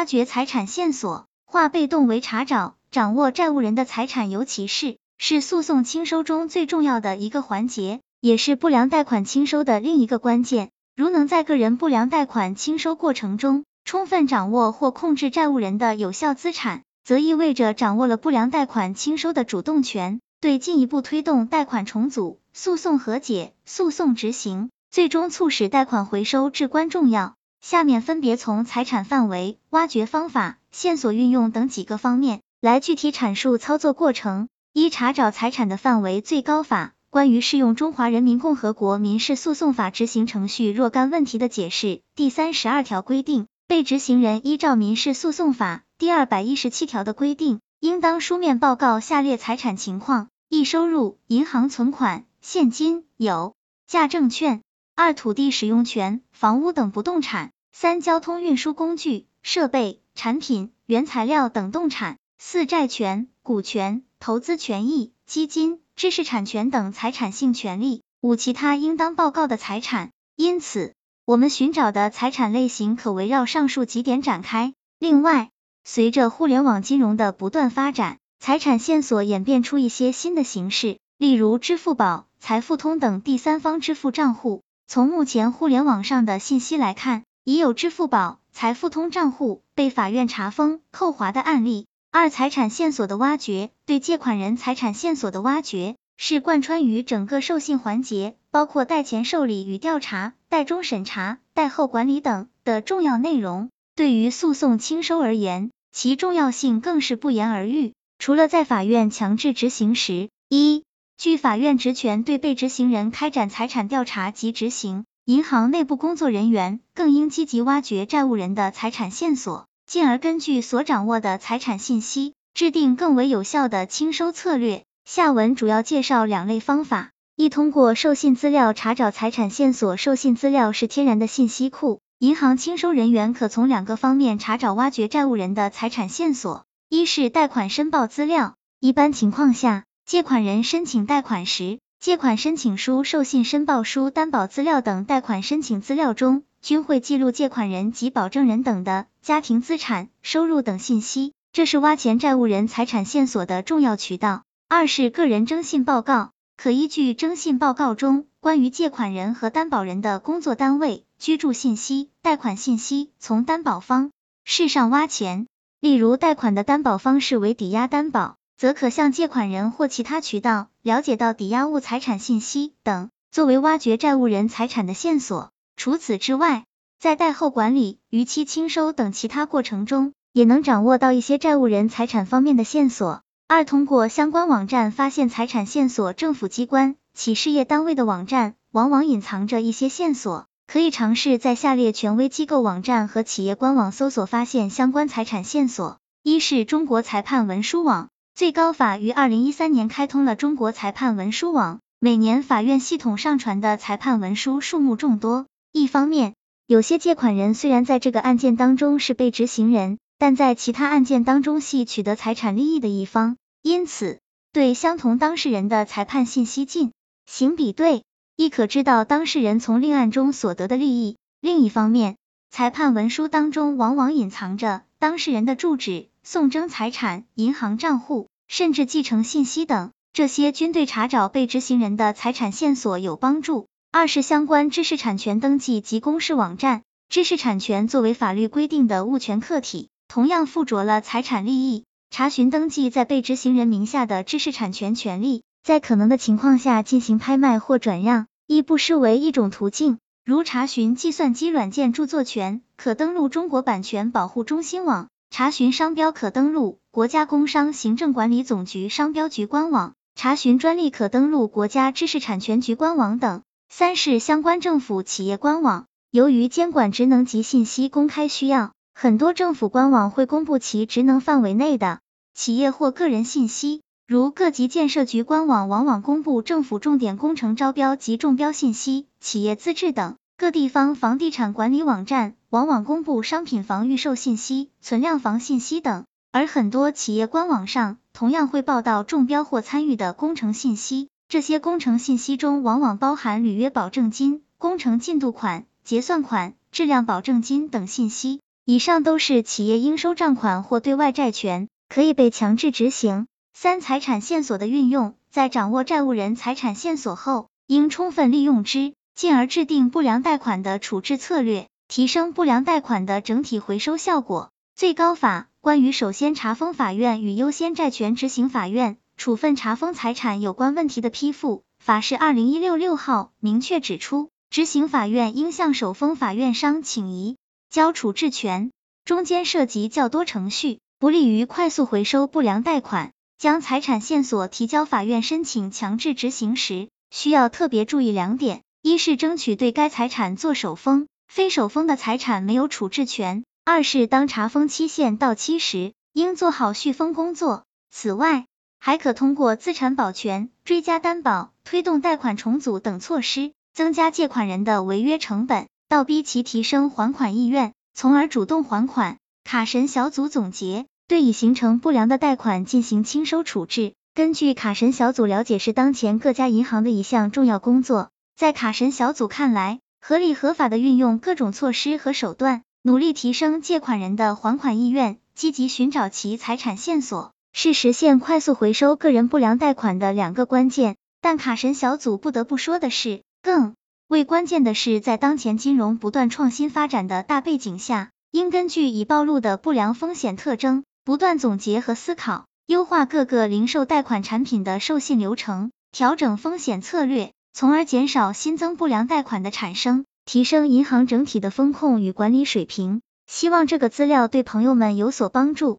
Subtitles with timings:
[0.00, 10.70] 挖掘财产线索，化被动为查找，掌握债务人的财产，尤其是是诉讼清收中最重要的一个环节，也是不良贷款清收的另一个关键。
[10.96, 27.34] 如能在个人不良贷款清收过程中，充分掌握或控制债务人的有效资产，则意味着掌握了不良贷款清收的主动权，对进一步推动贷款重组、诉讼和解、诉讼执行，最终促使贷款回收至关重要。
[27.60, 34.48] 下面分别从财产范围、挖掘方法、线索运用等几个方面来具体阐述操作过程。
[34.72, 53.54] 一、查找财产的范围最高法关于适用中华人民共和国民事诉讼法执行程序若干问题的解释第三十二条规定，被执行人依照民事诉讼法第二百一十七条的规定，应当书面报告下列财产情况：一、收入，银行存款、现金、有
[53.86, 54.62] 价证券。
[55.02, 70.10] 二、土地使用权、房屋等不动产；三、交通运输工具、设备、产品、原材料等动产；四、债权、股权、投资权益、基金、知识产权等财产性权利；五、其他应当报告的财产。
[70.36, 70.92] 因此，
[71.24, 74.74] 我们寻找的财产类型可围绕上述几点展开。
[74.98, 75.48] 另外，
[75.82, 84.60] 随着互联网金融的不断发展，财产线索演变出一些新的形式，例如支付宝、财付通等第三方支付账户。
[84.92, 91.86] 从目前互联网上的信息来看，已有支付宝、财付通账户被法院查封、扣划的案例。
[92.10, 103.70] 二、财产线索的挖掘，对借款人财产线索的挖掘，是贯穿于整个授信环节，包括贷前受理与调查、贷中审查、贷后管理等的重要内容。
[103.94, 107.92] 对于诉讼清收而言，其重要性更是不言而喻。
[108.18, 110.82] 除了在法院强制执行时，一
[111.20, 124.84] 据法院职权对被执行人开展财产调查及执行，银行内部工作人员更应积极挖掘债务人的财产线索，进而根据所掌握的财产信息，制定更为有效的清收策略。
[125.04, 129.98] 下文主要介绍两类方法：一、通过授信资料查找财产线索。
[129.98, 139.84] 授信资料是天然的信息库，银行清收人员可从两个方面查找挖掘债务人的财产线索：一是贷款申报资料，一般情况下。
[140.10, 154.42] 借款人申请贷款时，借款申请书、授信申报书、担保资料等贷款申请资料中，均会记录借款人及保证人等的家庭资产、收入等信息，这是挖潜债务人财产线索的重要渠道。
[154.68, 164.10] 二是个人征信报告，可依据征信报告中关于借款人和担保人的工作单位、居住信息、贷款信息，从担保方
[164.42, 165.46] 式上挖钱。
[165.78, 168.38] 例如，贷款的担保方式为抵押担保。
[168.60, 175.48] 则可向借款人或其他渠道了解到抵押物财产信息等，作为挖掘债务人财产的线索。
[175.78, 176.64] 除此之外，
[176.98, 183.22] 在贷后管理、逾期清收等其他过程中，也能掌握到一些债务人财产方面的线索。
[183.48, 195.96] 二、通过相关网站发现财产线索，政府机关、企事业单位的网站往往隐藏着一些线索，可以尝试在下列权威机构网站和企业官网搜索发现相关财产线索。
[196.22, 198.10] 一是中国裁判文书网。
[198.40, 205.44] 最高法于二零一三年开通了中国裁判文书网，每年法院系统上传的裁判文书数目众多。
[205.72, 206.32] 一方面，
[206.66, 214.20] 有些借款人虽然在这个案件当中是被执行人，但在其他案件当中系取得财产利益的一方，因此
[214.54, 216.92] 对相同当事人的裁判信息进
[217.26, 218.04] 行比对，
[218.36, 221.18] 亦可知道当事人从另案中所得的利益。
[221.42, 222.16] 另一方面，
[222.50, 226.06] 裁判文书当中往往隐藏着当事人的住址。
[226.22, 233.68] 送征财产、银行账户，甚至继承信息等，这些均对查找被执行人的财产线索有帮助。
[233.92, 241.84] 二是相关知识产权登记及公示网站，知识产权作为法律规定的物权客体，同样附着了财产利益。
[242.10, 249.98] 查询登记在被执行人名下的知识产权权利，在可能的情况下进行拍卖或转让，亦不失为一种途径。
[250.24, 255.08] 如查询计算机软件著作权，可登录中国版权保护中心网。
[255.30, 263.42] 查询商标可登录国家工商行政管理总局商标局官网，查询专利可登录国家知识产权局官网等。
[263.68, 272.00] 三是相关政府企业官网，由于监管职能及信息公开需要，很多政府官网会公布其职能范围内的
[272.34, 280.16] 企业或个人信息，如各级建设局官网往往公布政府重点工程招标及中标信息、企业资质等。
[280.40, 291.08] 各地方房地产管理网站往往公布商品房预售信息、存量房信息等，而很多企业官网上同样会报道中标或参与的工程信息。
[291.28, 298.40] 这些工程信息中往往包含履约保证金、工程进度款、结算款、质量保证金等信息。
[298.64, 303.26] 以上都是企业应收账款或对外债权，可以被强制执行。
[303.52, 314.48] 三、财产线索的运用，在掌握债务人财产线索后，应充分利用之，进而制定不良贷款的处置策略，提升不良贷款的整体回收效果。
[314.74, 327.36] 最高法关于首先查封法院与优先债权执行法院处分查封财产有关问题的批复法释二零一六六号明确指出，执行法院应向首封法院商请移
[327.68, 328.70] 交处置权，
[329.04, 333.12] 中间涉及较多程序，不利于快速回收不良贷款。
[333.36, 347.64] 将财产线索提交法院申请强制执行时，需要特别注意两点：一是争取对该财产做首封，非首封的财产没有处置权；二是当查封期限到期时，应做好续封工作。
[347.90, 348.46] 此外，
[348.78, 359.18] 还可通过资产保全、追加担保、推动贷款重组等措施，增加借款人的违约成本，倒逼其提升还款意愿，从而主动还款。
[359.44, 360.86] 卡神小组总结。
[361.06, 368.10] 对已形成不良的贷款进行清收处置，根据卡神小组了解，是当前各家银行的一项重要工作。
[368.40, 380.96] 在卡神小组看来，合理合法的运用各种措施和手段，努力提升借款人的还款意愿，积极寻找其财产线索，是实现快速回收个人不良贷款的两个关键。
[381.20, 383.74] 但卡神小组不得不说的是，更
[384.08, 390.84] 为关键的是，在当前金融不断创新发展的大背景下，应根据已暴露的不良风险特征。
[391.04, 403.02] 不断总结和思考，优化各个零售贷款产品的授信流程，调整风险策略，从而减少新增不良贷款的产生，提升银行整体的风控与管理水平。
[403.26, 405.78] 希望这个资料对朋友们有所帮助。